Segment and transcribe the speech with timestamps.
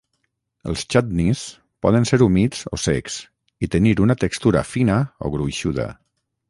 [0.71, 1.43] Els chutneys
[1.87, 3.19] poden ser humits o secs
[3.67, 5.89] i tenir una textura fina o gruixuda.